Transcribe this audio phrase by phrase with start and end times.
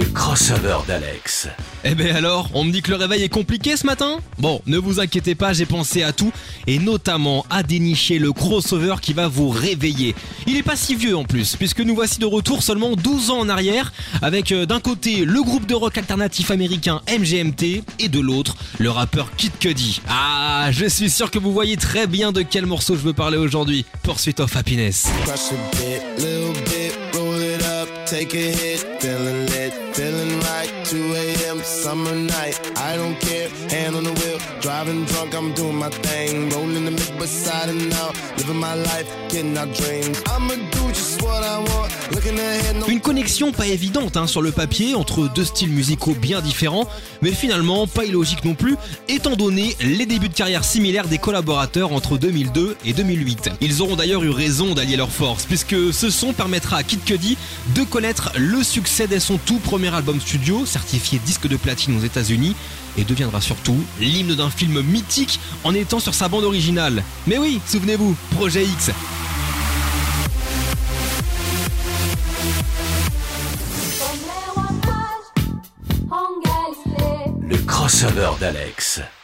[0.00, 1.48] Le crossover d'Alex.
[1.84, 4.20] Eh ben alors, on me dit que le réveil est compliqué ce matin?
[4.38, 6.32] Bon, ne vous inquiétez pas, j'ai pensé à tout,
[6.66, 10.14] et notamment à dénicher le crossover qui va vous réveiller.
[10.46, 13.40] Il est pas si vieux en plus, puisque nous voici de retour seulement 12 ans
[13.40, 13.92] en arrière,
[14.22, 18.90] avec euh, d'un côté le groupe de rock alternatif américain MGMT, et de l'autre le
[18.90, 20.00] rappeur Kid Cudi.
[20.08, 23.36] Ah, je suis sûr que vous voyez très bien de quel morceau je veux parler
[23.36, 23.84] aujourd'hui.
[24.02, 25.08] Pursuit of Happiness.
[28.10, 30.70] Take a hit, feeling lit, feeling right.
[30.84, 31.60] 2 a.m.
[31.60, 36.48] summer night, I don't care, hand on the wheel, driving drunk, I'm doing my thing,
[36.50, 40.20] rolling the mid beside and out, living my life, getting our dreams.
[40.26, 41.29] I'ma do just what
[42.88, 46.88] Une connexion pas évidente hein, sur le papier entre deux styles musicaux bien différents,
[47.22, 48.76] mais finalement pas illogique non plus,
[49.08, 53.50] étant donné les débuts de carrière similaires des collaborateurs entre 2002 et 2008.
[53.60, 57.38] Ils auront d'ailleurs eu raison d'allier leurs forces, puisque ce son permettra à Kid Cudi
[57.74, 62.04] de connaître le succès dès son tout premier album studio, certifié disque de platine aux
[62.04, 62.54] États-Unis,
[62.98, 67.02] et deviendra surtout l'hymne d'un film mythique en étant sur sa bande originale.
[67.26, 68.90] Mais oui, souvenez-vous, Projet X.
[77.90, 79.19] crossover d'Alex.